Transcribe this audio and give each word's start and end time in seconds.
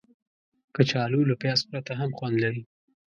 کچالو 0.75 1.21
له 1.29 1.35
پیاز 1.41 1.59
پرته 1.69 1.91
هم 1.99 2.09
خوند 2.17 2.35
لري 2.43 2.63